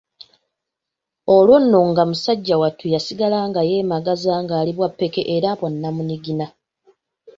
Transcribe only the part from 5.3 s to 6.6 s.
era bwa nnamunigina.